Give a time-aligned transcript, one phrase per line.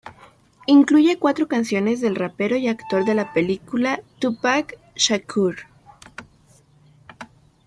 [0.65, 5.57] Incluye cuatro canciones del rapero y actor de la película Tupac Shakur.